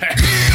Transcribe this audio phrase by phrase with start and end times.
[0.00, 0.40] Heh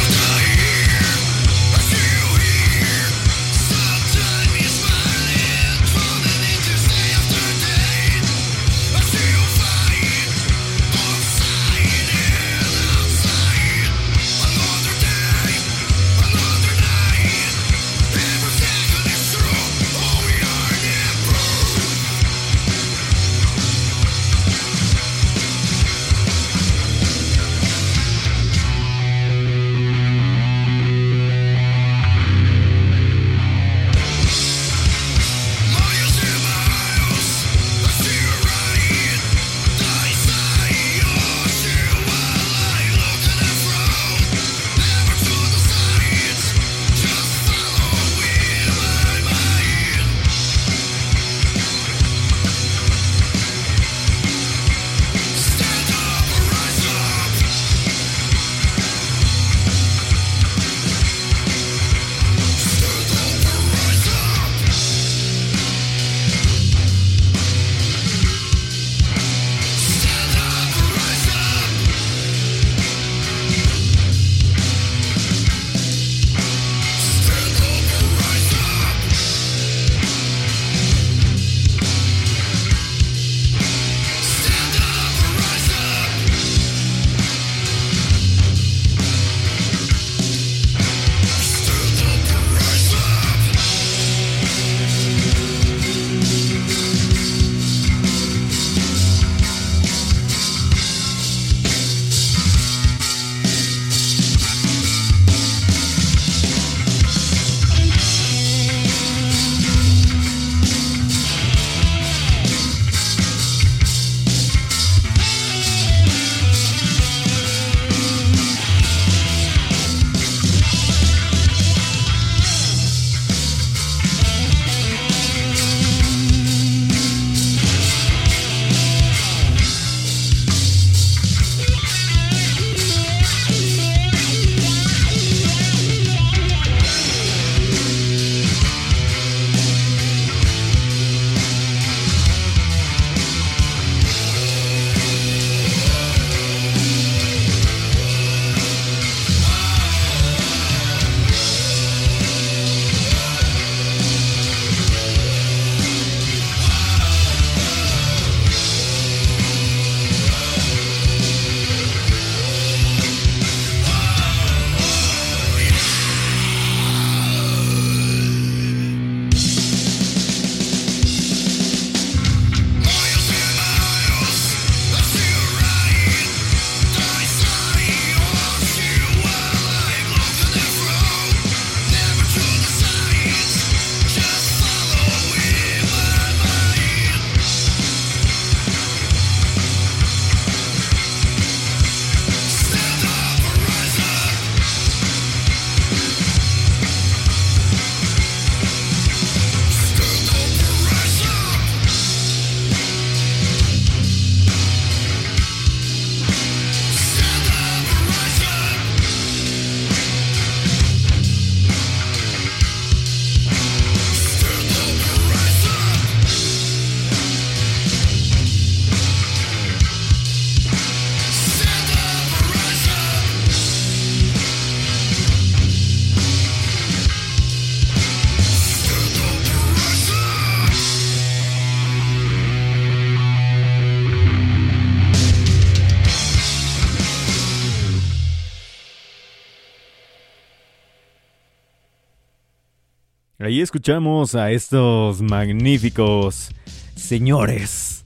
[243.56, 246.50] Ahí escuchamos a estos magníficos
[246.94, 248.04] señores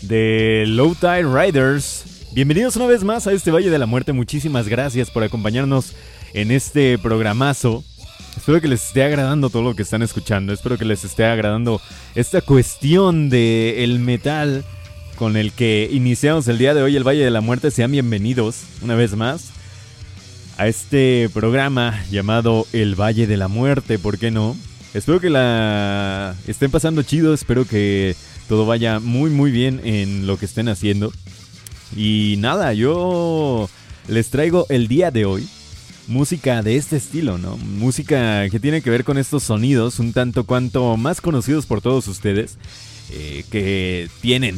[0.00, 2.30] de Low Tide Riders.
[2.32, 4.14] Bienvenidos una vez más a este Valle de la Muerte.
[4.14, 5.92] Muchísimas gracias por acompañarnos
[6.32, 7.84] en este programazo.
[8.38, 10.54] Espero que les esté agradando todo lo que están escuchando.
[10.54, 11.78] Espero que les esté agradando
[12.14, 14.64] esta cuestión de metal
[15.16, 17.70] con el que iniciamos el día de hoy el Valle de la Muerte.
[17.70, 19.50] Sean bienvenidos una vez más
[20.56, 24.56] a este programa llamado El Valle de la Muerte, ¿por qué no?
[24.96, 28.16] Espero que la estén pasando chido, espero que
[28.48, 31.12] todo vaya muy muy bien en lo que estén haciendo.
[31.94, 33.68] Y nada, yo
[34.08, 35.46] les traigo el día de hoy
[36.06, 37.58] música de este estilo, ¿no?
[37.58, 42.08] Música que tiene que ver con estos sonidos un tanto cuanto más conocidos por todos
[42.08, 42.56] ustedes,
[43.10, 44.56] eh, que tienen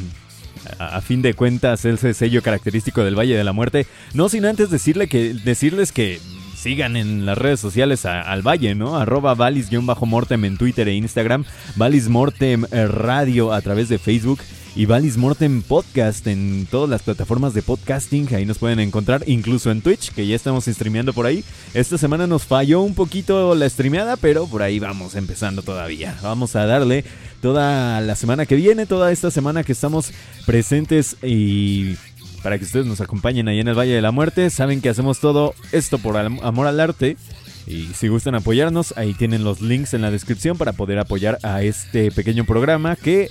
[0.79, 3.89] a fin de cuentas ese sello característico del Valle de la Muerte.
[4.15, 6.21] No sin antes decirle que, decirles que
[6.59, 8.97] sigan en las redes sociales al Valle, ¿no?
[8.97, 11.45] Arroba Valis-Mortem en Twitter e Instagram,
[11.77, 14.41] Valis Mortem Radio a través de Facebook
[14.75, 18.35] y Valis Mortem Podcast en todas las plataformas de podcasting.
[18.35, 21.45] Ahí nos pueden encontrar, incluso en Twitch, que ya estamos streameando por ahí.
[21.75, 26.17] Esta semana nos falló un poquito la streameada, pero por ahí vamos empezando todavía.
[26.23, 27.05] Vamos a darle
[27.41, 30.13] toda la semana que viene, toda esta semana que estamos
[30.45, 31.97] presentes y
[32.43, 34.51] para que ustedes nos acompañen ahí en el Valle de la Muerte.
[34.51, 37.17] Saben que hacemos todo esto por amor al arte.
[37.67, 41.63] Y si gustan apoyarnos, ahí tienen los links en la descripción para poder apoyar a
[41.63, 43.29] este pequeño programa que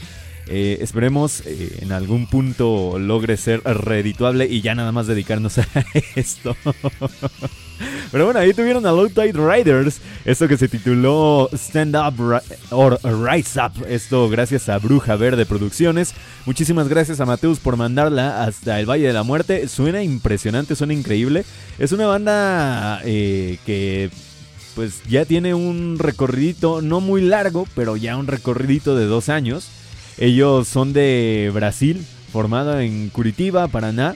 [0.50, 5.68] eh, esperemos eh, en algún punto logre ser redituable y ya nada más dedicarnos a
[6.16, 6.56] esto.
[8.12, 12.42] Pero bueno, ahí tuvieron a Low Tide Riders, esto que se tituló Stand Up
[12.72, 13.86] or Rise Up.
[13.88, 16.14] Esto gracias a Bruja Verde Producciones.
[16.46, 19.68] Muchísimas gracias a Mateus por mandarla hasta el Valle de la Muerte.
[19.68, 21.44] Suena impresionante, suena increíble.
[21.78, 24.10] Es una banda eh, que
[24.74, 29.70] pues ya tiene un recorridito, no muy largo, pero ya un recorridito de dos años.
[30.18, 34.16] Ellos son de Brasil, formado en Curitiba, Paraná.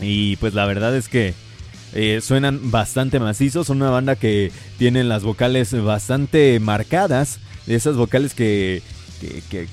[0.00, 1.34] Y pues la verdad es que
[1.94, 3.66] eh, suenan bastante macizos.
[3.66, 7.40] Son una banda que tienen las vocales bastante marcadas.
[7.66, 8.82] Esas vocales que,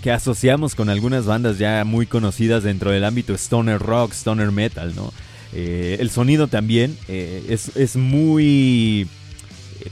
[0.01, 4.95] que, asociamos con algunas bandas ya muy conocidas dentro del ámbito stoner rock, stoner metal,
[4.95, 5.13] ¿no?
[5.51, 9.07] Eh, el sonido también eh, es, es, muy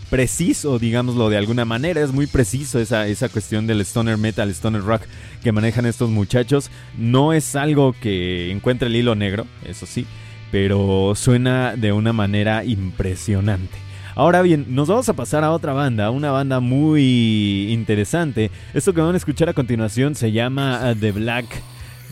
[0.09, 2.01] preciso, digámoslo de alguna manera.
[2.01, 5.03] Es muy preciso esa, esa cuestión del stoner metal, stoner rock
[5.43, 6.69] que manejan estos muchachos.
[6.97, 10.05] No es algo que encuentre el hilo negro, eso sí
[10.51, 13.77] pero suena de una manera impresionante.
[14.13, 18.51] Ahora bien, nos vamos a pasar a otra banda, una banda muy interesante.
[18.73, 21.45] Esto que van a escuchar a continuación se llama uh, The Black,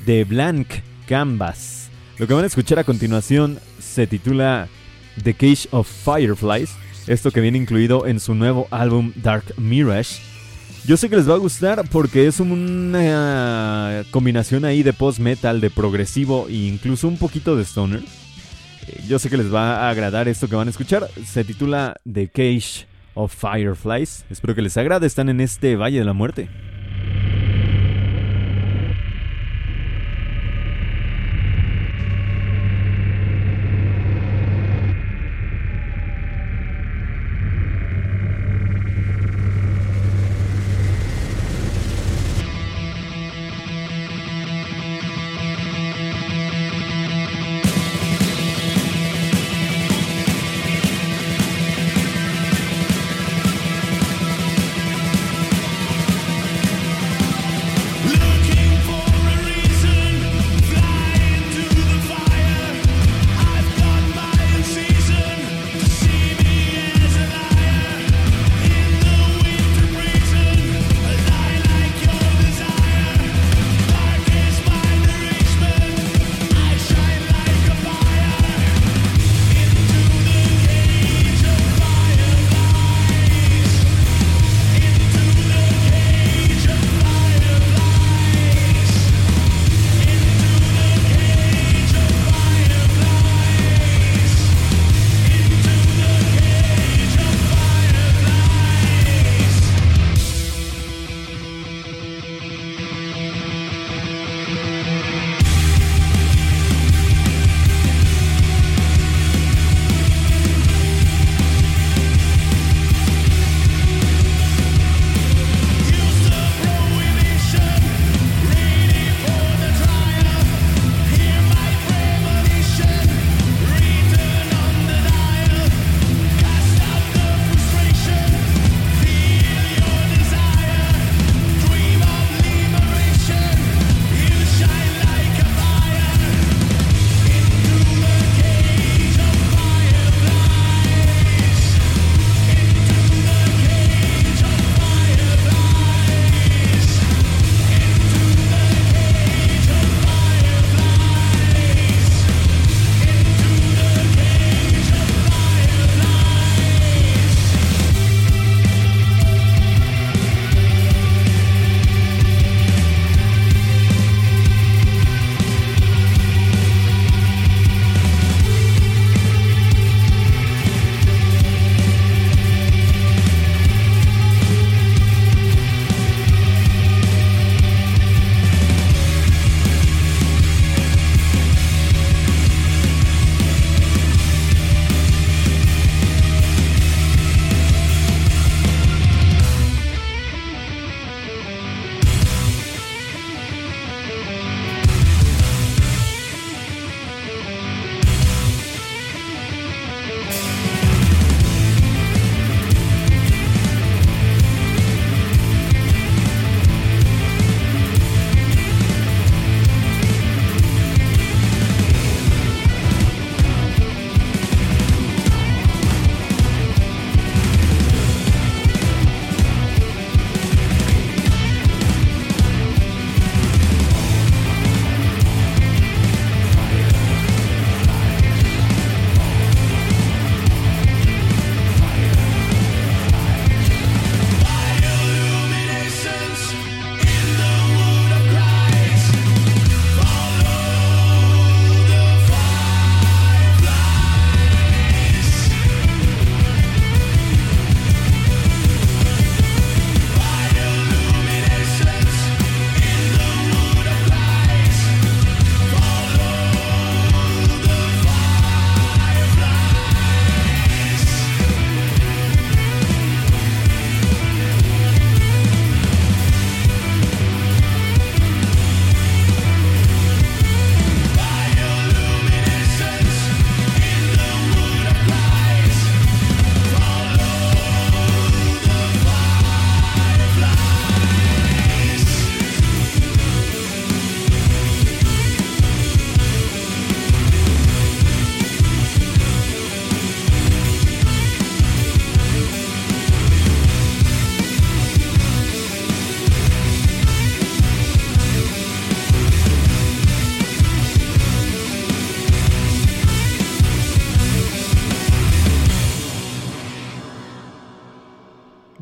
[0.06, 0.68] The Blank
[1.08, 1.90] Canvas.
[2.18, 4.70] Lo que van a escuchar a continuación se titula
[5.22, 6.72] The Cage of Fireflies.
[7.10, 10.22] Esto que viene incluido en su nuevo álbum Dark Mirage.
[10.86, 15.60] Yo sé que les va a gustar porque es una combinación ahí de post metal,
[15.60, 18.04] de progresivo e incluso un poquito de stoner.
[19.08, 21.10] Yo sé que les va a agradar esto que van a escuchar.
[21.26, 22.86] Se titula The Cage
[23.16, 24.26] of Fireflies.
[24.30, 25.08] Espero que les agrade.
[25.08, 26.48] Están en este Valle de la Muerte.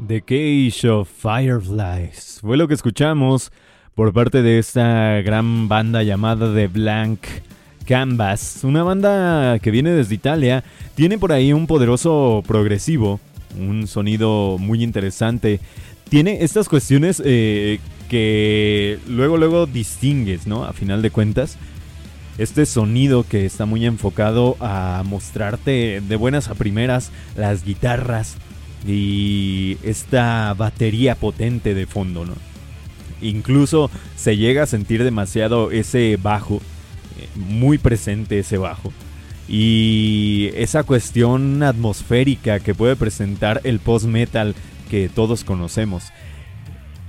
[0.07, 2.39] The Cage of Fireflies.
[2.41, 3.51] Fue lo que escuchamos
[3.93, 7.19] por parte de esta gran banda llamada The Blank
[7.85, 8.61] Canvas.
[8.63, 10.63] Una banda que viene desde Italia.
[10.95, 13.19] Tiene por ahí un poderoso progresivo.
[13.59, 15.59] Un sonido muy interesante.
[16.09, 20.63] Tiene estas cuestiones eh, que luego, luego distingues, ¿no?
[20.63, 21.57] A final de cuentas.
[22.37, 28.37] Este sonido que está muy enfocado a mostrarte de buenas a primeras las guitarras
[28.87, 32.33] y esta batería potente de fondo, ¿no?
[33.21, 36.61] Incluso se llega a sentir demasiado ese bajo,
[37.19, 38.93] eh, muy presente ese bajo.
[39.49, 44.55] Y esa cuestión atmosférica que puede presentar el post-metal
[44.89, 46.05] que todos conocemos.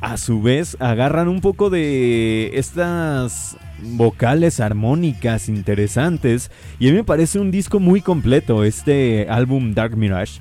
[0.00, 6.50] A su vez, agarran un poco de estas vocales armónicas interesantes.
[6.78, 10.40] Y a mí me parece un disco muy completo, este álbum Dark Mirage.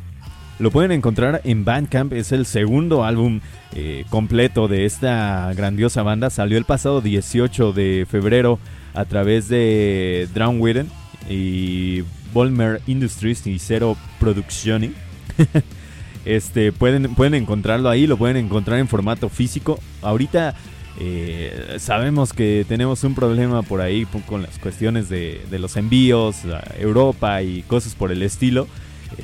[0.60, 3.42] Lo pueden encontrar en Bandcamp, es el segundo álbum
[3.76, 6.32] eh, completo de esta grandiosa banda.
[6.32, 8.58] Salió el pasado 18 de febrero
[8.96, 10.90] a través de Drown Witten
[11.30, 12.02] y
[12.34, 14.96] Volmer Industries y Zero Production.
[16.26, 19.80] este, pueden, pueden encontrarlo ahí, lo pueden encontrar en formato físico.
[20.02, 20.56] Ahorita
[21.00, 26.38] eh, sabemos que tenemos un problema por ahí con las cuestiones de, los envíos
[26.80, 28.68] Europa y cosas por el estilo.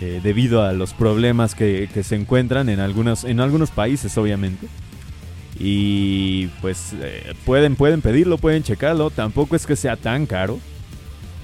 [0.01, 4.67] Eh, debido a los problemas que, se encuentran en algunos, en algunos países, obviamente.
[5.59, 9.12] Y pues eh, pueden, pueden pedirlo, pueden checarlo.
[9.12, 10.59] Tampoco es que sea tan caro.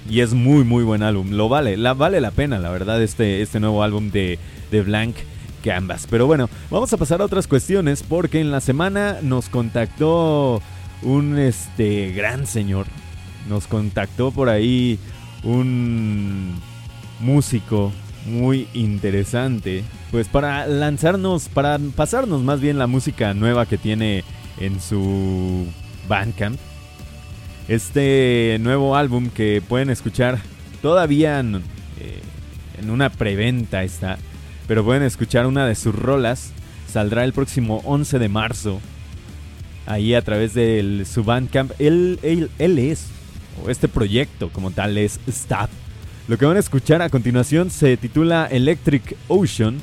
[0.09, 1.31] Y es muy, muy buen álbum.
[1.31, 4.39] Lo vale, la, vale la pena, la verdad, este, este nuevo álbum de,
[4.71, 5.15] de Blank
[5.63, 6.07] Canvas.
[6.09, 10.63] Pero bueno, vamos a pasar a otras cuestiones porque en la semana nos contactó
[11.03, 12.87] un este gran señor.
[13.47, 14.97] Nos contactó por ahí
[15.43, 16.55] un
[17.19, 17.91] músico
[18.25, 19.83] muy interesante.
[20.11, 24.23] Pues para lanzarnos, para pasarnos más bien la música nueva que tiene
[24.59, 25.67] en su
[26.07, 26.59] Bandcamp.
[27.67, 30.39] Este nuevo álbum que pueden escuchar
[30.81, 31.57] todavía en,
[31.99, 32.21] eh,
[32.89, 34.17] una preventa está.
[34.67, 36.51] Pero pueden escuchar una de sus rolas.
[36.91, 38.79] Saldrá el próximo 11 de marzo.
[39.85, 41.71] Ahí a través de su Bandcamp.
[41.79, 43.07] Él, él, él es,
[43.63, 45.69] o este proyecto como tal es Stop
[46.29, 49.79] lo que van a escuchar a continuación se titula Electric Ocean.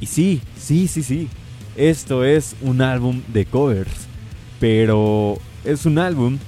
[0.00, 1.30] Y sí, sí, sí, sí.
[1.76, 4.06] Esto es un álbum de covers.
[4.60, 6.38] Pero es un álbum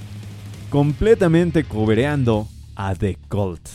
[0.69, 3.67] completamente covereando a The Cult.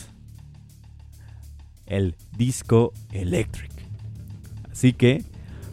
[1.86, 3.72] El disco Electric.
[4.70, 5.24] Así que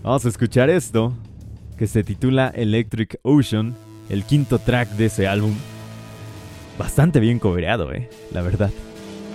[0.02, 1.14] vamos a escuchar esto
[1.78, 3.76] que se titula Electric Ocean,
[4.10, 5.54] el quinto track de ese álbum.
[6.80, 8.72] Bastante bien cobereado, eh, la verdad.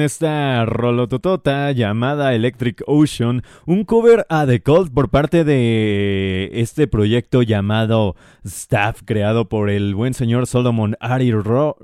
[0.00, 7.42] Esta rolototota llamada Electric Ocean, un cover a The Cult por parte de este proyecto
[7.42, 11.76] llamado Staff, creado por el buen señor Solomon Ari Ro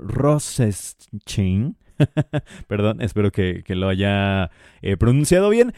[2.67, 4.49] Perdón, espero que, lo haya
[4.81, 5.73] eh, pronunciado bien.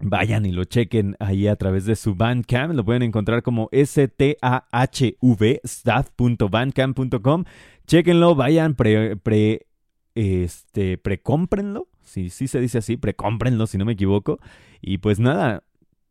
[0.00, 2.74] vayan y lo chequen ahí a través de su Bandcamp.
[2.74, 7.44] Lo pueden encontrar como S-T-A-H-V, staff.bandcamp.com.
[7.86, 9.66] Chequenlo, vayan, pre, pre,
[10.14, 11.88] este, precómprenlo.
[12.02, 14.38] Sí, sí se dice así, precómprenlo si no me equivoco.
[14.80, 15.64] Y pues nada,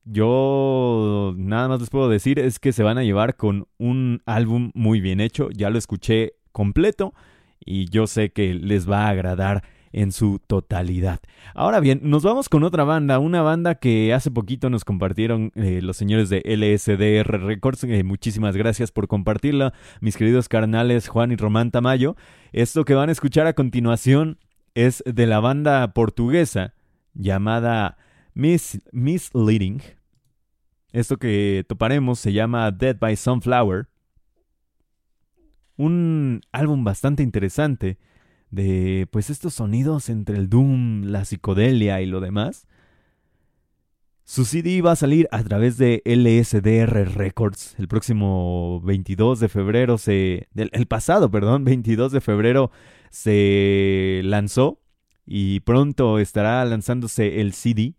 [0.06, 4.72] yo nada más les puedo decir es que se van a llevar con un álbum
[4.74, 5.50] muy bien hecho.
[5.52, 7.14] Ya lo escuché completo
[7.60, 9.64] y yo sé que les va a agradar
[9.94, 11.22] en su totalidad.
[11.56, 15.80] Ahora bien, nos vamos con otra banda, una banda que hace poquito nos compartieron eh,
[15.82, 17.86] los señores de LSDR Records.
[17.86, 22.18] Eh, muchísimas gracias por compartirla, mis queridos carnales Juan y Román Tamayo.
[22.52, 24.40] Esto que van a escuchar a continuación
[24.76, 26.74] es de la banda portuguesa
[27.14, 27.98] llamada
[28.34, 29.82] Miss Misleading.
[30.92, 33.88] Esto que toparemos se llama Dead by Sunflower
[35.78, 37.98] un álbum bastante interesante
[38.54, 42.68] de pues estos sonidos entre el doom, la psicodelia y lo demás.
[44.26, 49.98] Su CD va a salir a través de LSDR Records el próximo 22 de febrero
[49.98, 52.72] se el, pasado, perdón, 22 de febrero
[53.10, 54.80] se lanzó
[55.26, 57.96] y pronto estará lanzándose el CD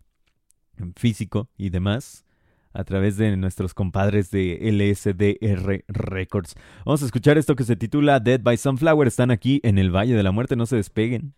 [0.95, 2.24] físico y demás
[2.75, 6.55] a través de nuestros compadres de LSDR Records.
[6.85, 9.07] Vamos a escuchar esto que se titula Dead by Sunflower.
[9.07, 11.33] Están aquí en el Valle de la Muerte, no se despeguen.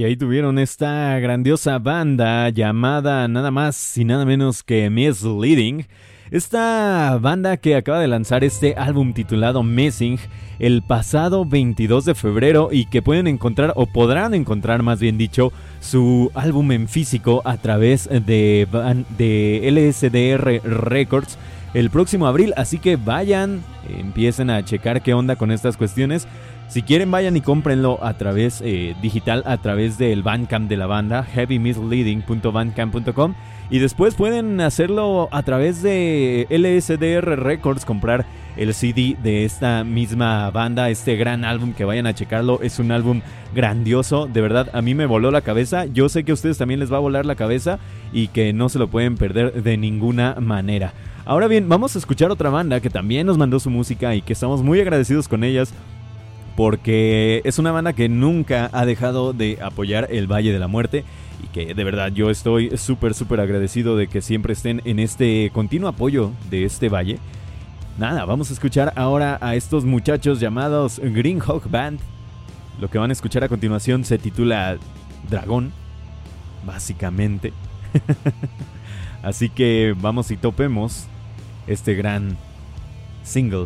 [0.00, 5.84] Y ahí tuvieron esta grandiosa banda llamada nada más y nada menos que Misleading.
[6.30, 10.18] Esta banda que acaba de lanzar este álbum titulado Missing
[10.58, 15.52] el pasado 22 de febrero y que pueden encontrar o podrán encontrar más bien dicho
[15.80, 18.66] su álbum en físico a través de,
[19.18, 21.36] de LSDR Records
[21.74, 22.54] el próximo abril.
[22.56, 23.62] Así que vayan,
[23.98, 26.26] empiecen a checar qué onda con estas cuestiones.
[26.70, 30.86] Si quieren, vayan y cómprenlo a través eh, digital, a través del Bandcamp de la
[30.86, 33.34] banda, heavymisleading.bandcamp.com.
[33.70, 38.24] Y después pueden hacerlo a través de LSDR Records, comprar
[38.56, 42.60] el CD de esta misma banda, este gran álbum, que vayan a checarlo.
[42.62, 43.20] Es un álbum
[43.52, 45.86] grandioso, de verdad, a mí me voló la cabeza.
[45.86, 47.80] Yo sé que a ustedes también les va a volar la cabeza
[48.12, 50.92] y que no se lo pueden perder de ninguna manera.
[51.24, 54.34] Ahora bien, vamos a escuchar otra banda que también nos mandó su música y que
[54.34, 55.74] estamos muy agradecidos con ellas
[56.60, 61.06] porque es una banda que nunca ha dejado de apoyar el Valle de la Muerte
[61.42, 65.50] y que de verdad yo estoy súper, súper agradecido de que siempre estén en este
[65.54, 67.18] continuo apoyo de este valle.
[67.98, 71.98] Nada, vamos a escuchar ahora a estos muchachos llamados Green Hawk Band.
[72.78, 74.76] Lo que van a escuchar a continuación se titula
[75.30, 75.72] Dragón,
[76.66, 77.54] básicamente.
[79.22, 81.06] Así que vamos y topemos
[81.66, 82.36] este gran
[83.22, 83.64] single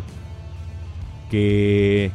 [1.29, 2.13] que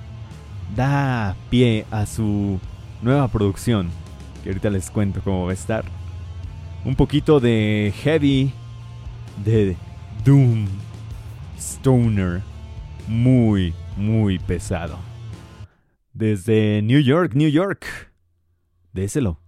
[0.74, 2.60] da pie a su
[3.02, 3.90] nueva producción,
[4.42, 5.84] que ahorita les cuento cómo va a estar.
[6.84, 8.52] Un poquito de heavy,
[9.44, 9.76] de
[10.24, 10.66] doom,
[11.58, 12.42] stoner,
[13.06, 14.98] muy, muy pesado.
[16.12, 18.12] Desde New York, New York.
[18.92, 19.38] Déselo.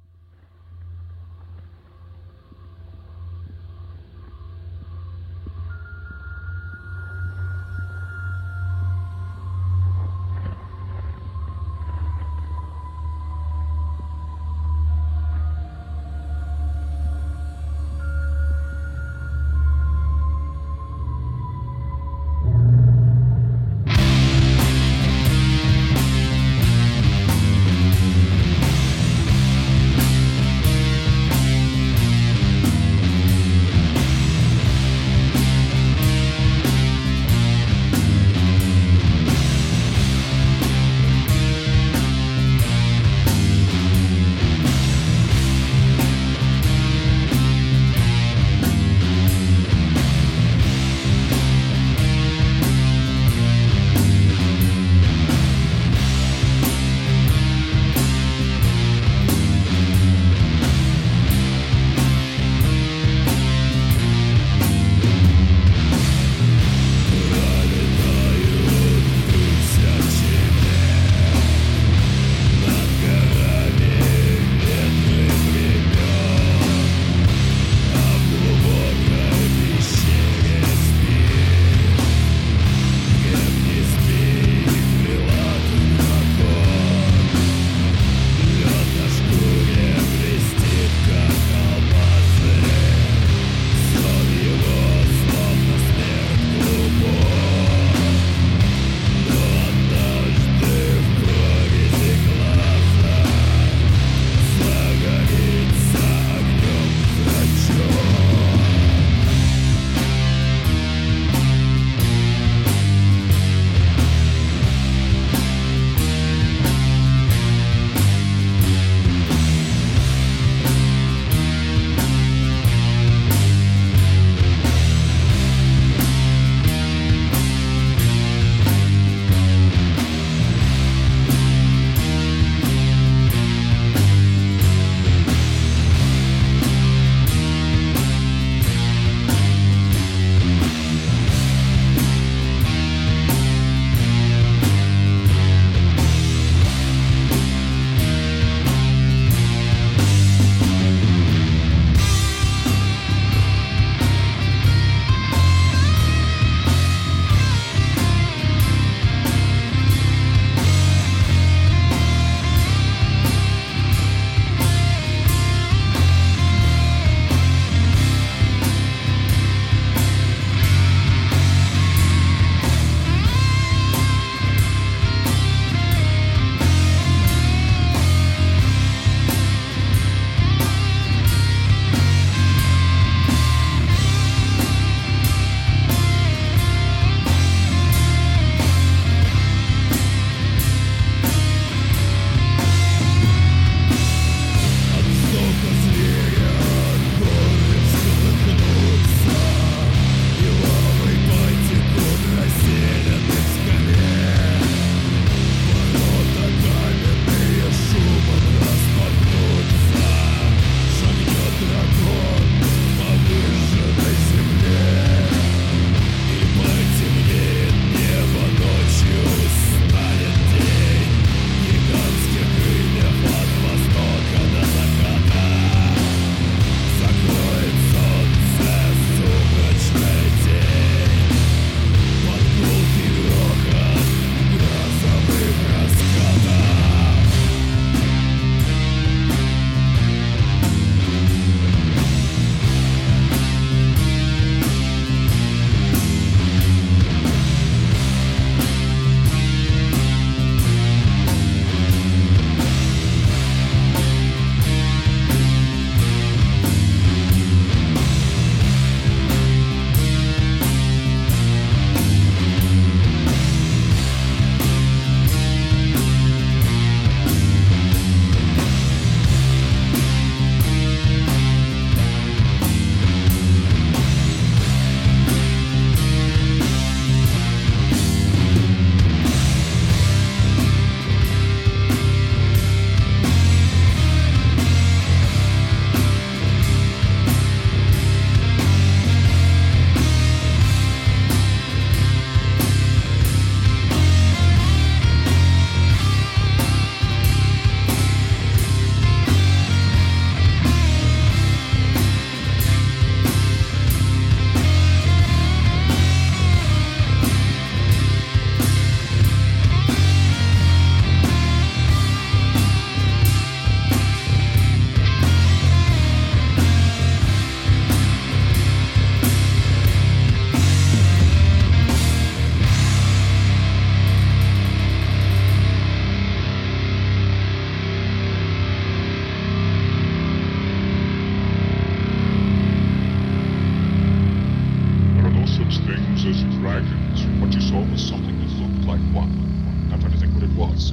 [337.42, 339.42] What you saw was something that looked like one.
[339.90, 340.92] To think what it was.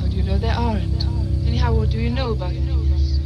[0.00, 1.04] How do you know there aren't?
[1.46, 3.18] Anyhow, what do you know about Venus?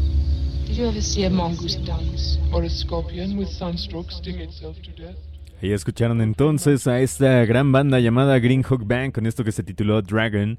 [0.66, 2.38] Did you ever see a mongoose dance?
[2.52, 5.16] Or a scorpion with sunstroke sting itself to death?
[5.62, 9.62] Ahí escucharon entonces a esta gran banda llamada Green Hook Band con esto que se
[9.62, 10.58] tituló Dragon.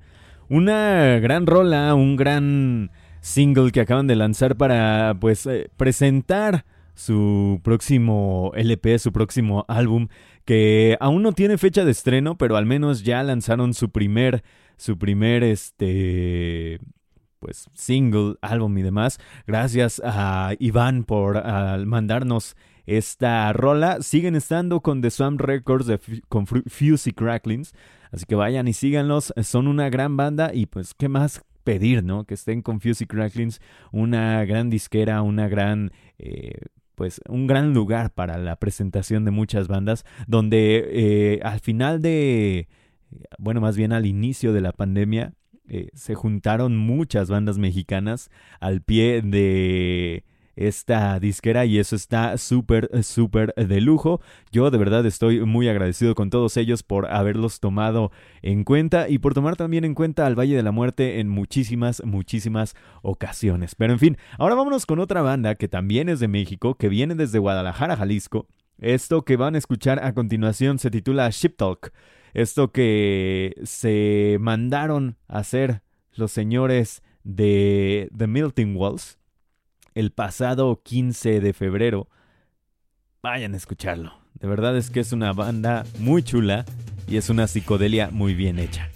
[0.49, 2.91] Una gran rola, un gran
[3.21, 6.65] single que acaban de lanzar para pues eh, presentar
[6.99, 10.09] su próximo LP, su próximo álbum,
[10.43, 14.43] que aún no tiene fecha de estreno, pero al menos ya lanzaron su primer,
[14.75, 16.81] su primer, este,
[17.39, 19.17] pues, single, álbum y demás.
[19.47, 21.41] Gracias a Iván por
[21.85, 24.01] mandarnos esta rola.
[24.01, 27.73] Siguen estando con The Swamp Records, de, con Fusey Cracklings.
[28.11, 29.33] Así que vayan y síganlos.
[29.43, 32.25] Son una gran banda y pues, ¿qué más pedir, no?
[32.25, 33.61] Que estén con Fusey Cracklings,
[33.93, 35.93] una gran disquera, una gran...
[36.17, 36.59] Eh,
[36.99, 42.67] pues un gran lugar para la presentación de muchas bandas, donde eh, al final de,
[43.37, 45.33] bueno, más bien al inicio de la pandemia,
[45.69, 48.29] eh, se juntaron muchas bandas mexicanas
[48.59, 50.25] al pie de
[50.59, 54.19] esta disquera y eso está súper, súper de lujo.
[54.51, 59.19] Yo de verdad estoy muy agradecido con todos ellos por haberlos tomado en cuenta y
[59.19, 63.75] por tomar también en cuenta al Valle de la Muerte en muchísimas, muchísimas ocasiones.
[63.75, 67.15] Pero en fin, ahora vámonos con otra banda que también es de México, que viene
[67.15, 68.47] desde Guadalajara, Jalisco.
[68.79, 71.93] Esto que van a escuchar a continuación se titula Ship Talk.
[72.33, 75.83] Esto que se mandaron a hacer
[76.15, 79.18] los señores de The Melting Walls
[79.93, 82.07] el pasado 15 de febrero.
[83.21, 84.13] Vayan a escucharlo.
[84.33, 86.65] De verdad es que es una banda muy chula
[87.07, 88.89] y es una psicodelia muy bien hecha.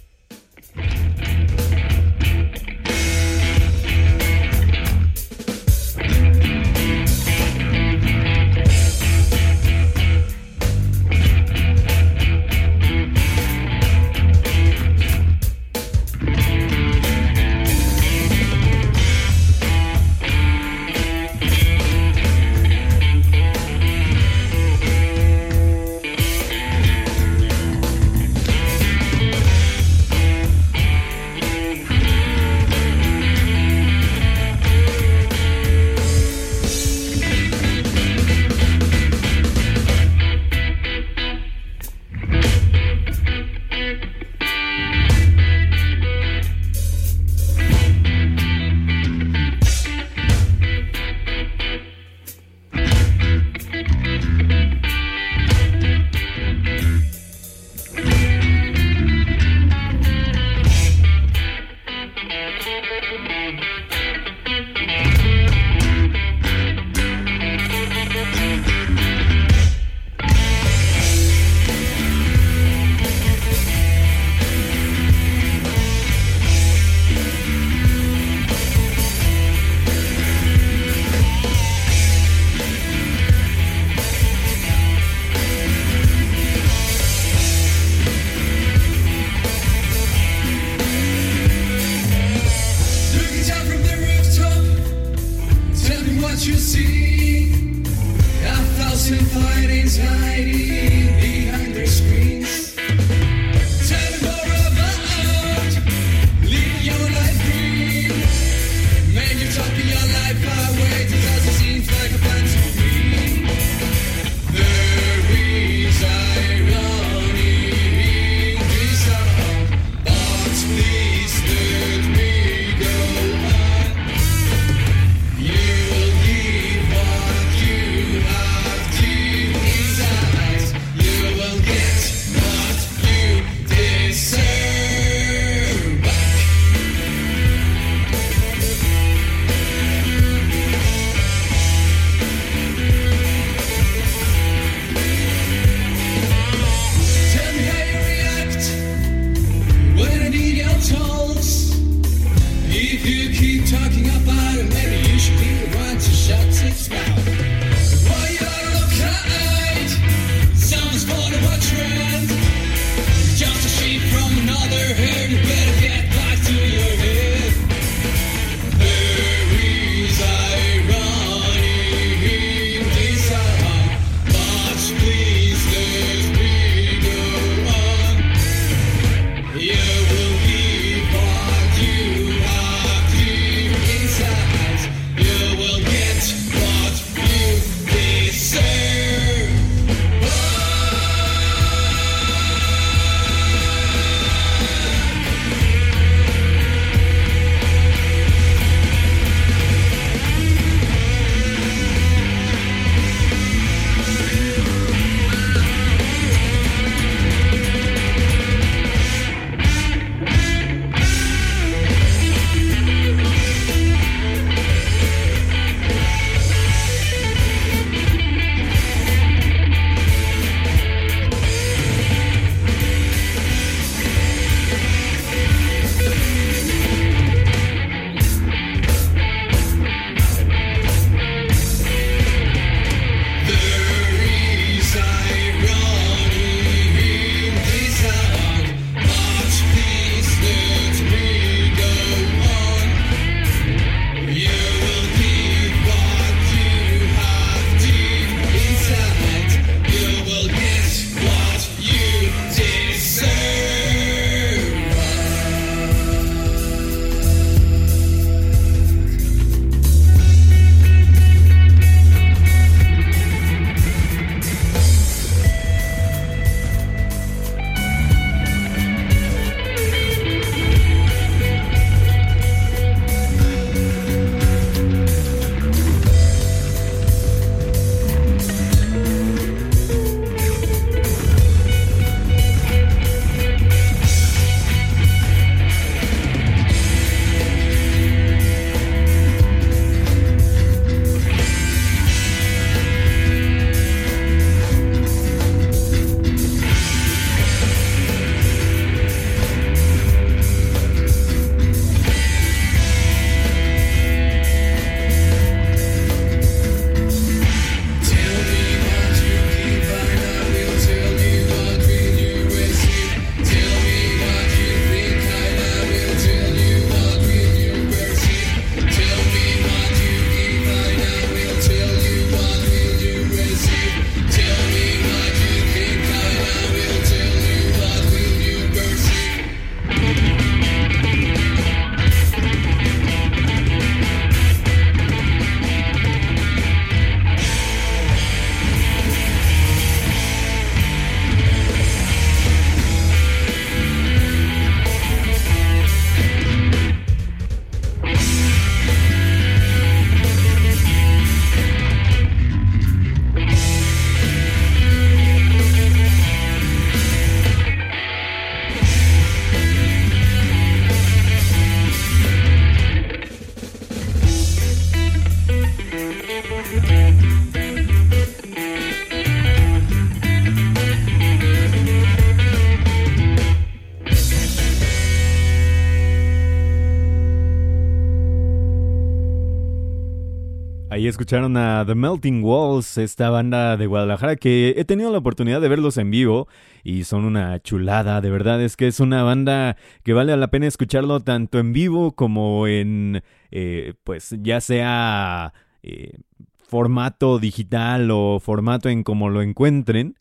[381.04, 385.60] Ahí escucharon a The Melting Walls, esta banda de Guadalajara que he tenido la oportunidad
[385.60, 386.48] de verlos en vivo
[386.82, 390.66] y son una chulada, de verdad es que es una banda que vale la pena
[390.66, 395.52] escucharlo tanto en vivo como en, eh, pues ya sea
[395.82, 396.20] eh,
[396.66, 400.16] formato digital o formato en como lo encuentren.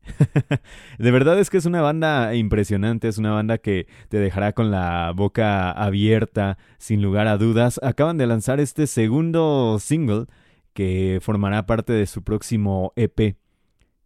[0.99, 4.69] de verdad es que es una banda impresionante, es una banda que te dejará con
[4.69, 7.79] la boca abierta, sin lugar a dudas.
[7.81, 10.25] Acaban de lanzar este segundo single
[10.73, 13.37] que formará parte de su próximo EP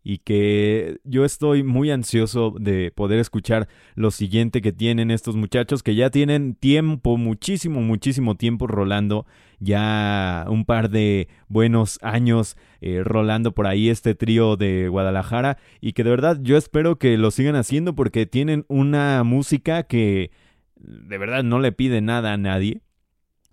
[0.10, 5.84] y que yo estoy muy ansioso de poder escuchar lo siguiente que tienen estos muchachos
[5.84, 9.26] que ya tienen tiempo, muchísimo, muchísimo tiempo rolando,
[9.60, 15.92] ya un par de buenos años eh, rolando por ahí este trío de Guadalajara y
[15.92, 20.32] que de verdad yo espero que lo sigan haciendo porque tienen una música que
[20.78, 22.82] de verdad no le pide nada a nadie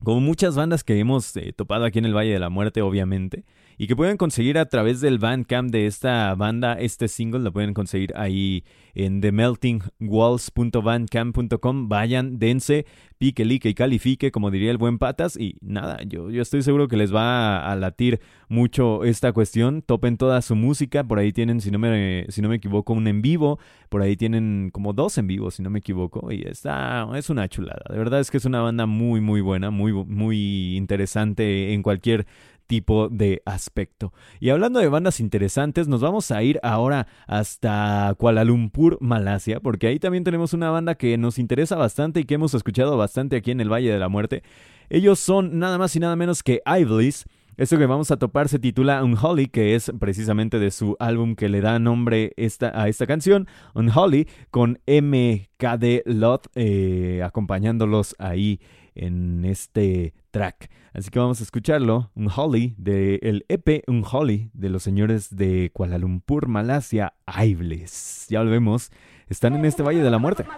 [0.05, 3.45] como muchas bandas que hemos eh, topado aquí en el Valle de la Muerte, obviamente,
[3.79, 7.75] y que pueden conseguir a través del Bandcamp de esta banda, este single lo pueden
[7.75, 8.65] conseguir ahí
[8.95, 11.89] en themeltingwalls.bandcamp.com.
[11.89, 12.87] Vayan, dense,
[13.19, 15.37] pique, like y califique, como diría el buen Patas.
[15.37, 19.83] Y nada, yo, yo estoy seguro que les va a, latir mucho esta cuestión.
[19.83, 21.05] Topen toda su música.
[21.05, 23.59] Por ahí tienen, si no, me, si no me equivoco, un en vivo.
[23.89, 26.31] Por ahí tienen como dos en vivo, si no me equivoco.
[26.31, 27.83] Y está, es una chulada.
[27.91, 32.27] De verdad es que es una banda muy, muy buena, muy, muy interesante en cualquier
[32.67, 34.13] tipo de aspecto.
[34.41, 39.87] Y hablando de bandas interesantes, nos vamos a ir ahora hasta Kuala Lumpur, Malasia, porque
[39.87, 43.51] ahí también tenemos una banda que nos interesa bastante y que hemos escuchado bastante aquí
[43.51, 44.43] en el Valle de la Muerte.
[44.91, 47.25] Ellos son nada más y nada menos que Iblis.
[47.57, 51.49] Esto que vamos a topar se titula Unholy, que es precisamente de su álbum que
[51.49, 58.59] le da nombre esta, a esta canción, Unholy, con MKD Lot eh, acompañándolos ahí
[58.95, 60.71] en este track.
[60.93, 65.71] Así que vamos a escucharlo, un Holly del EP Un Holly de los señores de
[65.73, 68.27] Kuala Lumpur, Malasia, Aibles.
[68.29, 68.91] Ya lo vemos,
[69.29, 70.45] están en este Valle de la Muerte.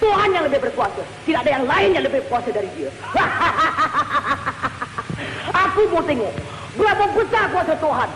[0.00, 1.02] Tuhan yang lebih berkuasa.
[1.24, 2.90] Tidak ada yang lain yang lebih berkuasa dari dia.
[5.66, 6.32] Aku mau tengok
[6.76, 8.08] berapa besar kuasa Tuhan.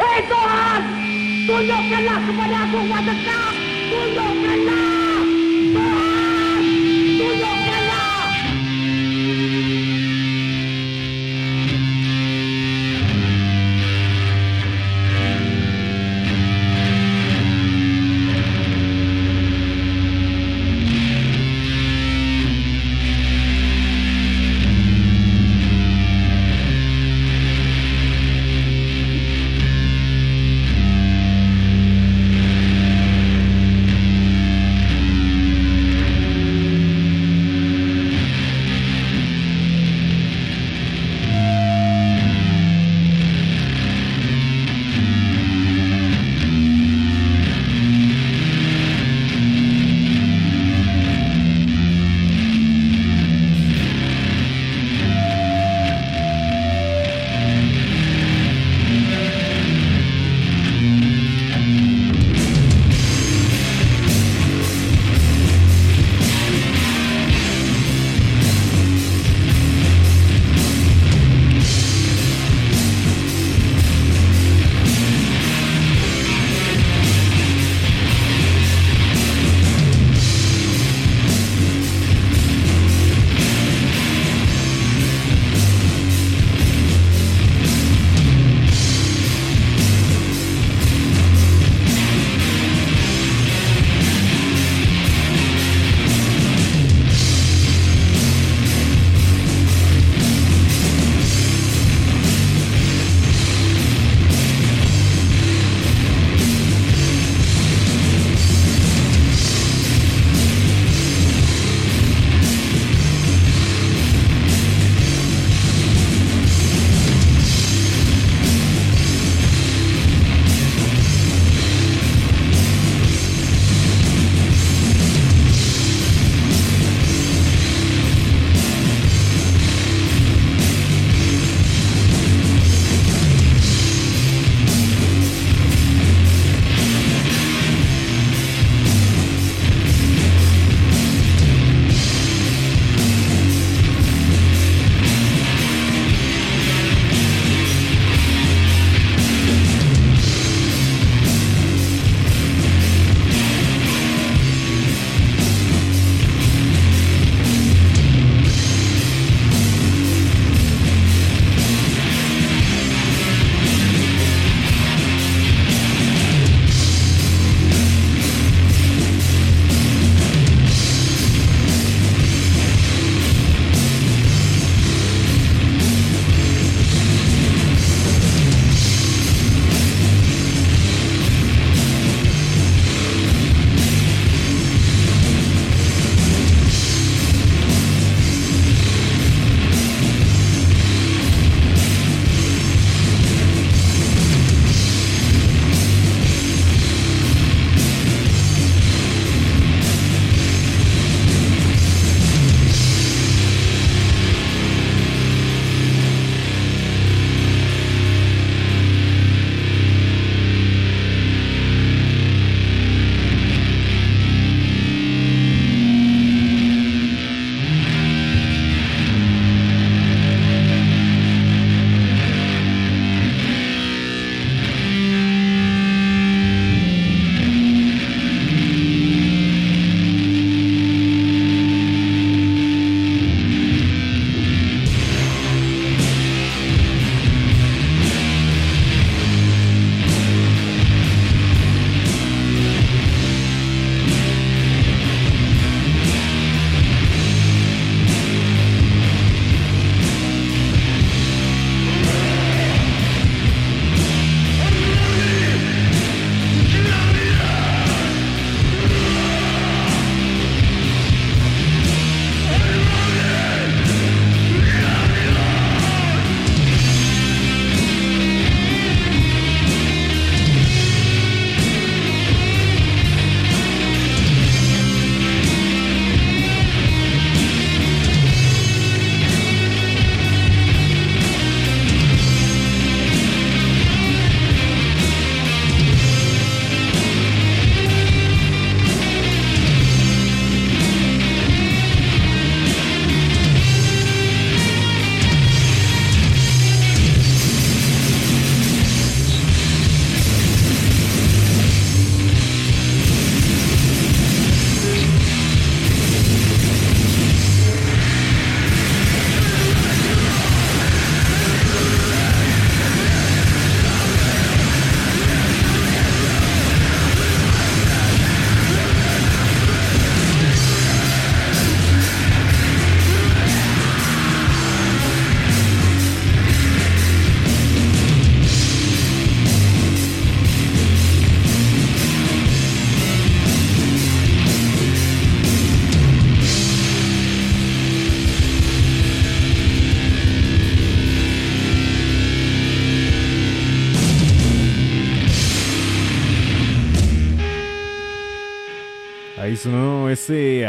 [0.00, 0.82] Hei Tuhan,
[1.44, 3.52] tunjukkanlah kepada aku kuasa kau.
[3.92, 5.01] Tunjukkanlah.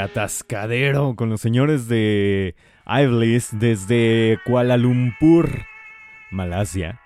[0.03, 5.49] Atascadero con los señores de Iblis desde Kuala Lumpur,
[6.31, 6.99] Malasia.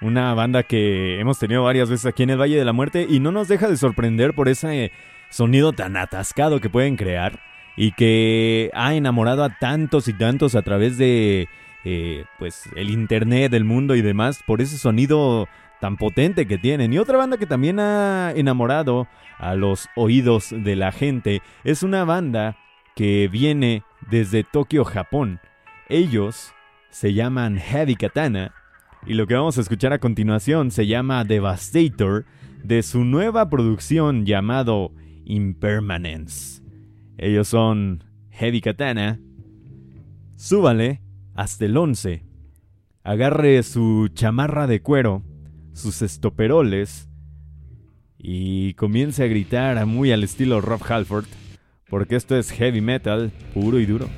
[0.00, 3.20] Una banda que hemos tenido varias veces aquí en el Valle de la Muerte y
[3.20, 4.92] no nos deja de sorprender por ese
[5.30, 7.40] sonido tan atascado que pueden crear
[7.76, 11.48] y que ha enamorado a tantos y tantos a través de
[11.84, 15.48] eh, pues el internet, del mundo y demás por ese sonido
[15.80, 16.92] tan potente que tienen.
[16.92, 19.08] Y otra banda que también ha enamorado
[19.38, 22.56] a los oídos de la gente es una banda
[22.94, 25.40] que viene desde Tokio, Japón.
[25.88, 26.52] Ellos
[26.90, 28.54] se llaman Heavy Katana
[29.06, 32.24] y lo que vamos a escuchar a continuación se llama Devastator
[32.62, 34.92] de su nueva producción llamado
[35.24, 36.62] Impermanence.
[37.18, 39.20] Ellos son Heavy Katana.
[40.36, 41.02] Súbale
[41.34, 42.24] hasta el 11.
[43.02, 45.22] Agarre su chamarra de cuero,
[45.72, 47.10] sus estoperoles
[48.26, 51.26] y comience a gritar muy al estilo Rob Halford,
[51.90, 54.08] porque esto es heavy metal puro y duro.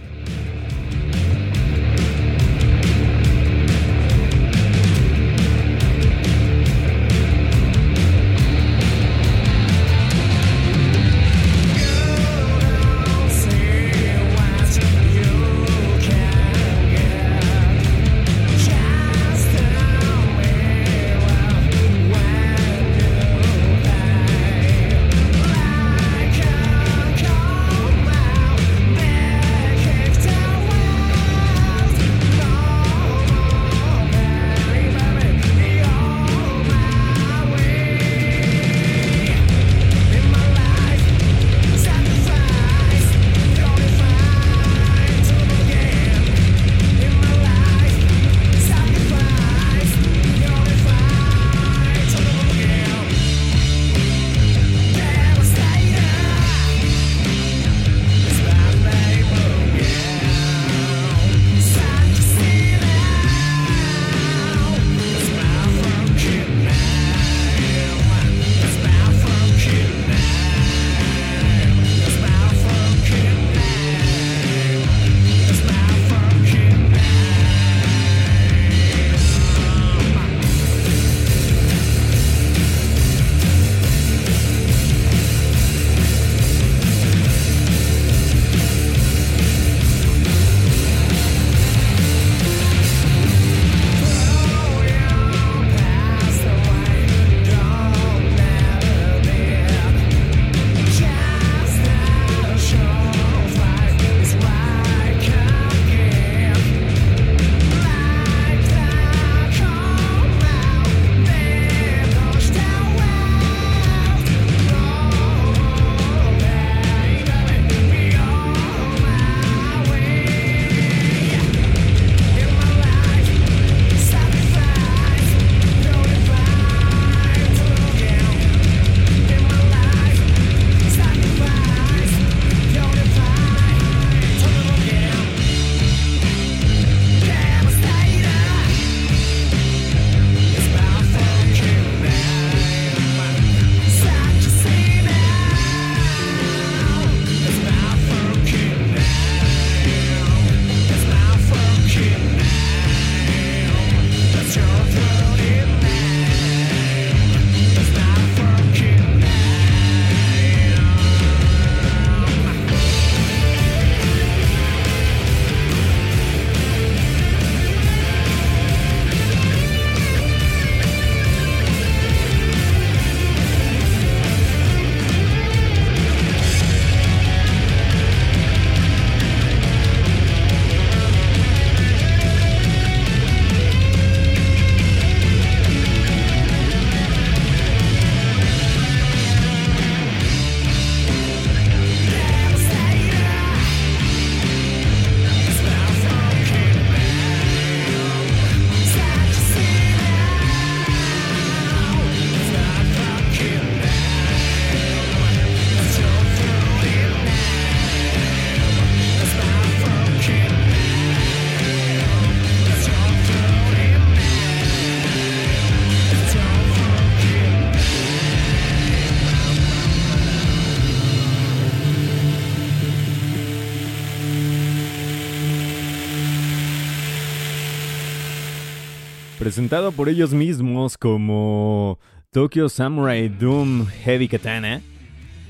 [229.47, 232.01] Presentado por ellos mismos como
[232.32, 234.80] Tokyo Samurai Doom Heavy Katana.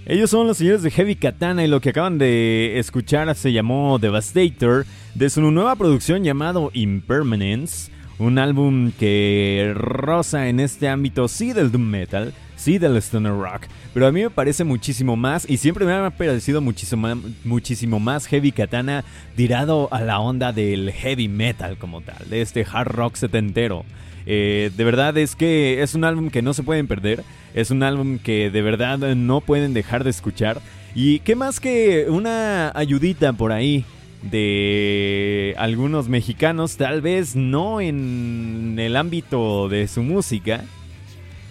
[0.05, 3.99] Ellos son los señores de Heavy Katana y lo que acaban de escuchar se llamó
[3.99, 4.85] Devastator
[5.15, 11.73] de su nueva producción llamado Impermanence, un álbum que roza en este ámbito sí del
[11.73, 15.85] doom metal, sí del stoner rock, pero a mí me parece muchísimo más y siempre
[15.85, 17.09] me ha parecido muchísimo,
[17.45, 19.05] muchísimo más Heavy Katana
[19.37, 23.85] tirado a la onda del heavy metal como tal, de este hard rock setentero.
[24.27, 27.23] Eh, de verdad es que es un álbum que no se pueden perder.
[27.55, 30.61] Es un álbum que de verdad no pueden dejar de escuchar.
[30.95, 33.85] Y qué más que una ayudita por ahí
[34.23, 40.65] de algunos mexicanos, tal vez no en el ámbito de su música,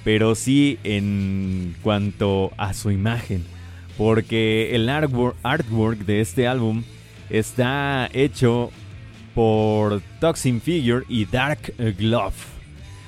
[0.06, 3.44] pero sí en cuanto a su imagen.
[3.98, 6.84] Porque el artwork, de este álbum
[7.30, 8.72] está hecho
[9.34, 12.36] por Toxin Figure y Dark Glove.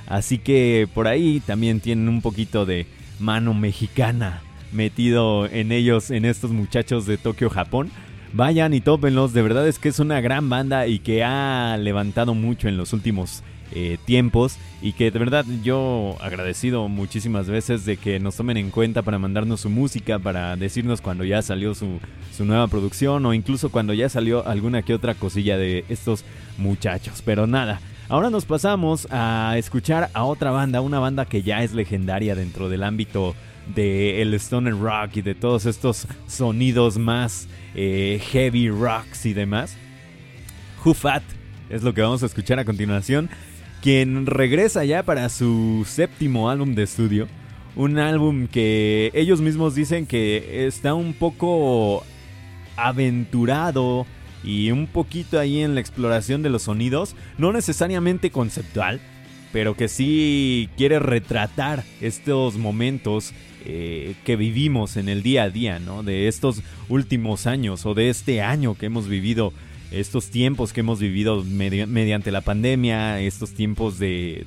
[0.07, 2.87] Así que por ahí también tienen un poquito de
[3.19, 4.41] mano mexicana
[4.71, 7.91] metido en ellos, en estos muchachos de Tokio, Japón.
[8.33, 12.33] Vayan y tópenlos, de verdad es que es una gran banda y que ha levantado
[12.33, 17.97] mucho en los últimos eh, tiempos y que de verdad yo agradecido muchísimas veces de
[17.97, 21.99] que nos tomen en cuenta para mandarnos su música, para decirnos cuando ya salió su,
[22.35, 26.23] su nueva producción o incluso cuando ya salió alguna que otra cosilla de estos
[26.57, 27.21] muchachos.
[27.25, 31.73] Pero nada, Ahora nos pasamos a escuchar a otra banda, una banda que ya es
[31.73, 33.35] legendaria dentro del ámbito
[33.75, 39.75] del stoner rock y de todos estos sonidos más eh, heavy rocks y demás.
[40.85, 41.23] Who Fat
[41.69, 43.29] es lo que vamos a escuchar a continuación,
[43.81, 47.27] quien regresa ya para su séptimo álbum de estudio.
[47.75, 52.03] Un álbum que ellos mismos dicen que está un poco
[52.75, 54.05] aventurado,
[54.43, 59.01] y un poquito ahí en la exploración de los sonidos, no necesariamente conceptual,
[59.51, 63.33] pero que sí quiere retratar estos momentos
[63.65, 66.03] eh, que vivimos en el día a día, ¿no?
[66.03, 69.51] De estos últimos años o de este año que hemos vivido,
[69.91, 74.45] estos tiempos que hemos vivido mediante la pandemia, estos tiempos de,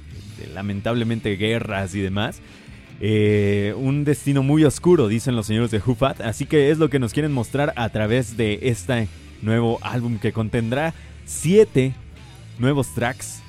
[0.54, 2.40] lamentablemente guerras y demás.
[3.00, 6.98] Eh, un destino muy oscuro, dicen los señores de Hufat, así que es lo que
[6.98, 9.06] nos quieren mostrar a través de esta
[9.40, 10.92] nuevo álbum que contendrá
[11.24, 11.94] 7
[12.58, 13.42] nuevos tracks.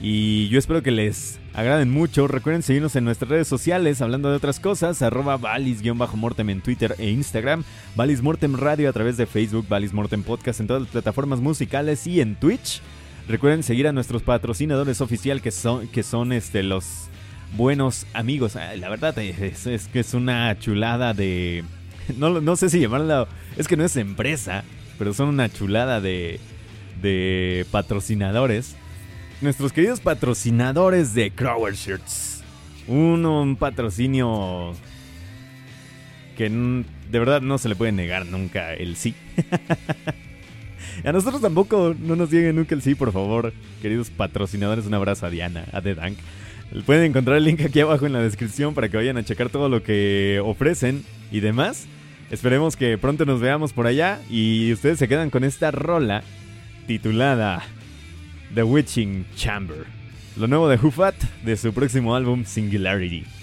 [0.00, 2.28] Y yo espero que les agraden mucho.
[2.28, 5.02] Recuerden seguirnos en nuestras redes sociales hablando de otras cosas.
[5.02, 7.64] Arroba Valis-Mortem en Twitter e Instagram.
[7.96, 9.66] Valis Mortem Radio a través de Facebook.
[9.68, 12.80] Valis Mortem Podcast en todas las plataformas musicales y en Twitch.
[13.28, 17.08] Recuerden seguir a nuestros patrocinadores oficial que son, que son este, los
[17.56, 18.54] buenos amigos.
[18.54, 21.64] La verdad es, es que es una chulada de...
[22.16, 23.26] No, no sé si llamarla...
[23.58, 24.64] Es que no es empresa
[24.98, 26.40] pero son una chulada de,
[27.00, 28.76] de patrocinadores.
[29.40, 32.42] Nuestros queridos patrocinadores de Crower Shirts.
[32.88, 34.74] un patrocinio
[36.36, 39.14] que de verdad no se le puede negar nunca el sí.
[41.04, 43.52] a nosotros tampoco no nos lleguen nunca el sí, por favor.
[43.80, 46.18] Queridos patrocinadores, un abrazo a Diana, a The Dank.
[46.84, 49.68] Pueden encontrar el link aquí abajo en la descripción para que vayan a checar todo
[49.68, 51.86] lo que ofrecen y demás.
[52.32, 56.24] Esperemos que pronto nos veamos por allá y ustedes se quedan con esta rola
[56.88, 57.62] titulada
[58.54, 59.86] The Witching Chamber,
[60.36, 63.37] lo nuevo de Hufat de su próximo álbum Singularity.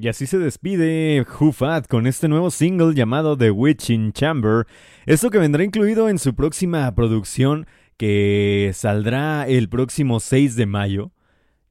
[0.00, 4.64] Y así se despide Hufat con este nuevo single llamado The Witching Chamber.
[5.06, 7.66] Esto que vendrá incluido en su próxima producción
[7.96, 11.10] que saldrá el próximo 6 de mayo.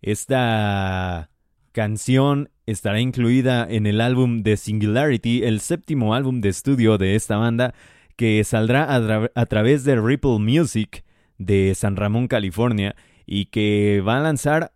[0.01, 1.29] Esta
[1.71, 7.37] canción estará incluida en el álbum The Singularity, el séptimo álbum de estudio de esta
[7.37, 7.73] banda,
[8.17, 11.05] que saldrá a, a través de Ripple Music
[11.37, 12.93] de San Ramón, California,
[13.25, 14.73] y que va a lanzar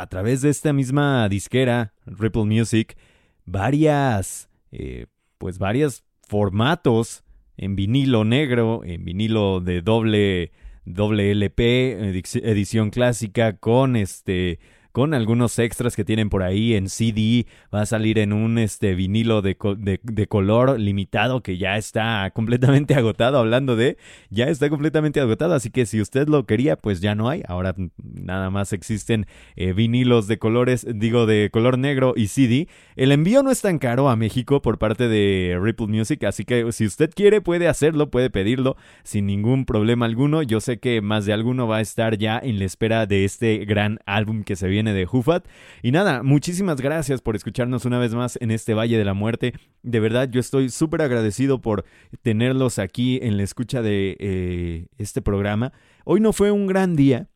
[0.00, 2.96] a través de esta misma disquera, Ripple Music,
[3.44, 5.06] varias, eh,
[5.36, 7.22] pues varios formatos
[7.58, 10.52] en vinilo negro, en vinilo de doble,
[10.86, 14.58] doble LP, edición clásica, con este
[14.92, 17.46] con algunos extras que tienen por ahí en CD.
[17.74, 19.56] Va a salir en un este, vinilo de,
[20.02, 23.38] de, color limitado que ya está completamente agotado.
[23.38, 23.96] Hablando de,
[24.30, 25.54] ya está completamente agotado.
[25.54, 27.42] Así que si usted lo quería, pues ya no hay.
[27.46, 29.26] Ahora nada más existen
[29.56, 32.68] eh, vinilos de colores, digo, de color negro y CD.
[32.96, 36.24] El envío no es tan caro a México por parte de Ripple Music.
[36.24, 40.42] Así que si usted quiere, puede hacerlo, puede pedirlo sin ningún problema alguno.
[40.42, 43.64] Yo sé que más de alguno va a estar ya en la espera de este
[43.64, 45.46] gran álbum que se viene de Hufat.
[45.82, 49.52] Y nada, muchísimas gracias por escucharnos una vez más en este Valle de la Muerte.
[49.82, 51.84] De verdad, yo estoy súper agradecido por
[52.22, 55.72] tenerlos aquí en la escucha de eh, este programa.
[56.04, 57.28] Hoy no fue un gran día,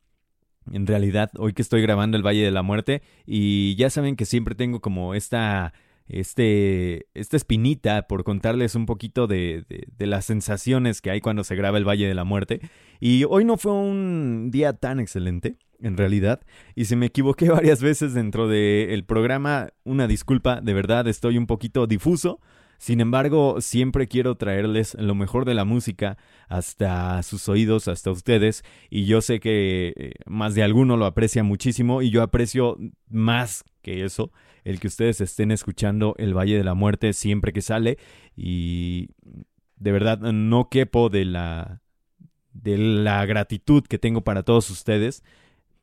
[0.72, 4.24] en realidad, hoy que estoy grabando el Valle de la Muerte y ya saben que
[4.24, 5.74] siempre tengo como esta
[6.08, 9.64] este, esta espinita por contarles un poquito de,
[9.96, 12.60] de, las sensaciones que hay cuando se graba el Valle de la Muerte.
[13.00, 16.40] Y hoy no fue un día tan excelente, en realidad,
[16.74, 21.46] y si me equivoqué varias veces dentro del programa, una disculpa, de verdad estoy un
[21.46, 22.40] poquito difuso.
[22.76, 26.18] Sin embargo, siempre quiero traerles lo mejor de la música
[26.48, 31.44] hasta sus oídos, hasta ustedes, y yo sé que eh, más de alguno lo aprecia
[31.44, 32.76] muchísimo y yo aprecio
[33.08, 34.32] más que eso
[34.64, 37.98] el que ustedes estén escuchando El Valle de la Muerte siempre que sale
[38.36, 39.10] y
[39.76, 41.82] de verdad no quepo de la
[42.52, 45.22] de la gratitud que tengo para todos ustedes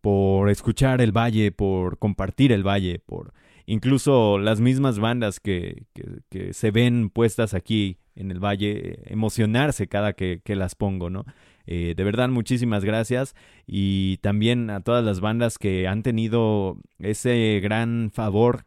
[0.02, 3.34] por escuchar el valle, por compartir el valle, por
[3.68, 5.84] incluso las mismas bandas que,
[6.30, 11.26] que, se ven puestas aquí en el valle, emocionarse cada que, que las pongo, ¿no?
[11.68, 13.36] Eh, de verdad, muchísimas gracias.
[13.68, 18.66] Y también a todas las bandas que han tenido ese gran favor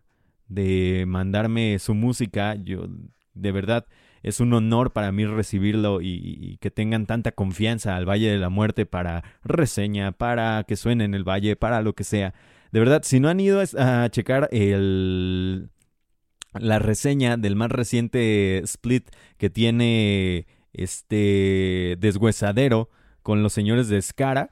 [0.54, 2.54] de mandarme su música.
[2.54, 2.86] Yo,
[3.34, 3.86] de verdad,
[4.22, 8.48] es un honor para mí recibirlo y, que tengan tanta confianza al Valle de la
[8.48, 12.34] Muerte para reseña, para que suene en el Valle, para lo que sea.
[12.72, 15.68] De verdad, si no han ido a checar el,
[16.54, 22.90] la reseña del más reciente split que tiene este deshuesadero
[23.22, 24.50] con los señores de Scara,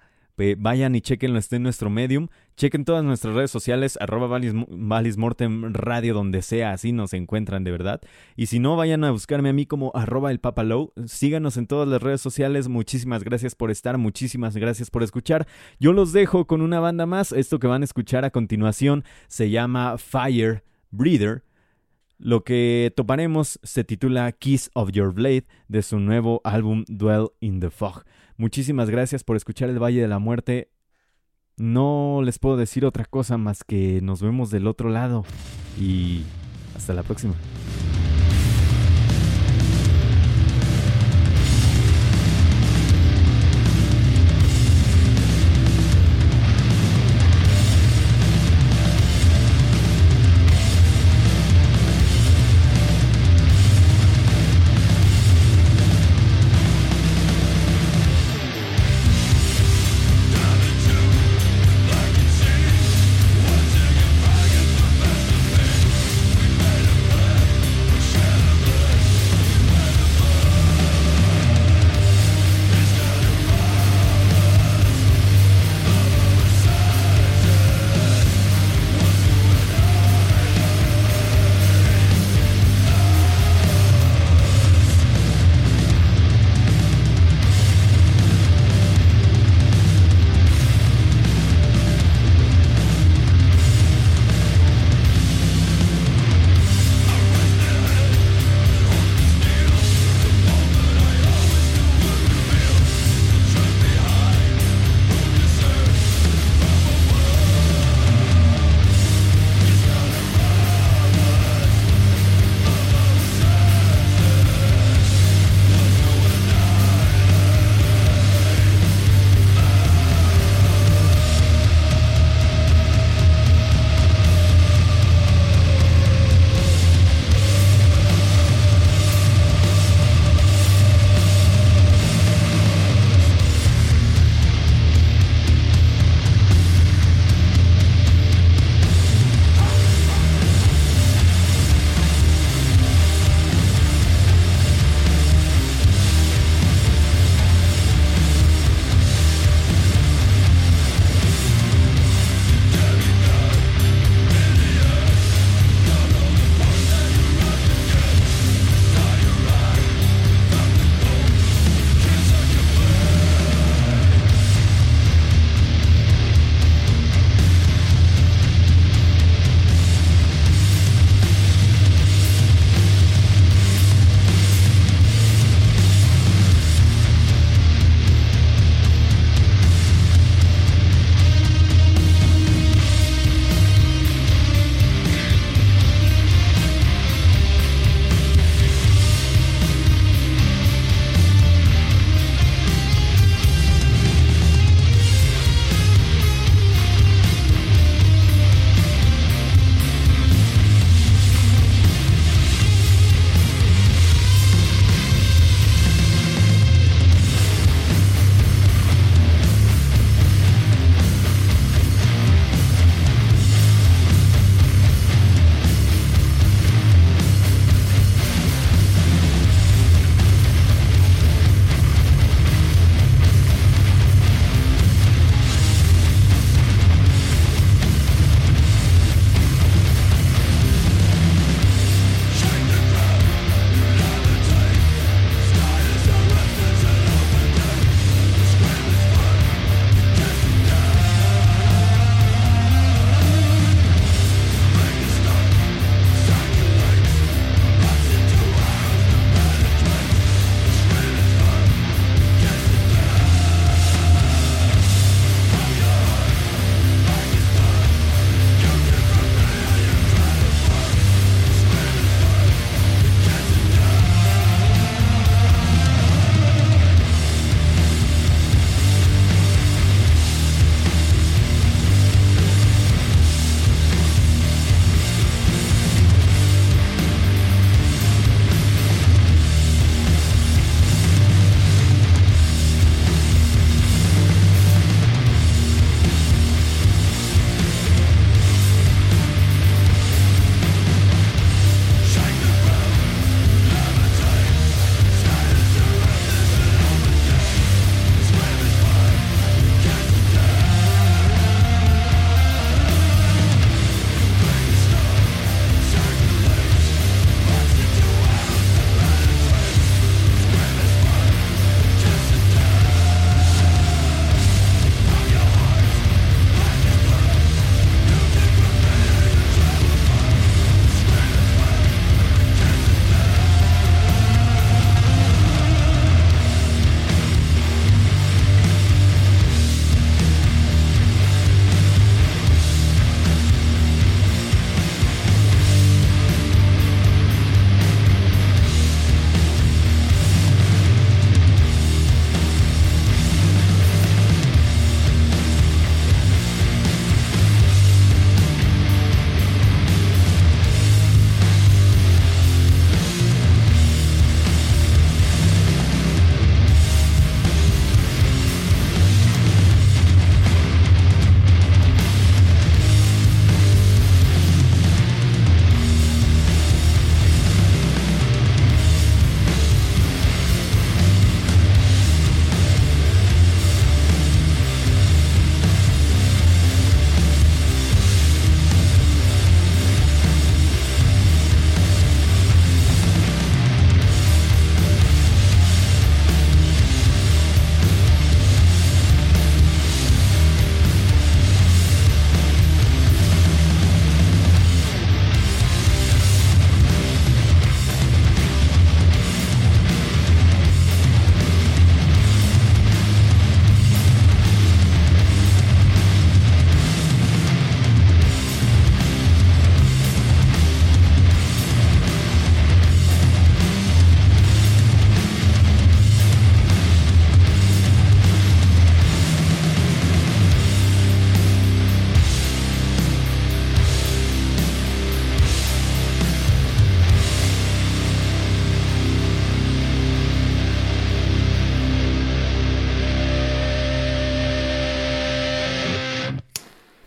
[0.59, 2.29] vayan y chequenlo, esté en nuestro medium.
[2.57, 7.71] Chequen todas nuestras redes sociales, arroba Valis Mortem Radio, donde sea, así nos encuentran de
[7.71, 8.01] verdad.
[8.37, 10.93] Y si no, vayan a buscarme a mí como arroba el Papalow.
[11.07, 12.69] Síganos en todas las redes sociales.
[12.69, 15.47] Muchísimas gracias por estar, muchísimas gracias por escuchar.
[15.81, 17.33] Yo los dejo con una banda más.
[17.33, 21.45] Esto que van a escuchar a continuación se llama Fire Breather.
[22.19, 27.59] Lo que toparemos se titula Kiss of Your Blade de su nuevo álbum Dwell in
[27.59, 28.05] the Fog.
[28.37, 30.71] Muchísimas gracias por escuchar El Valle de la Muerte.
[31.57, 35.25] No les puedo decir otra cosa más que nos vemos del otro lado
[35.79, 36.23] y
[36.75, 37.35] hasta la próxima.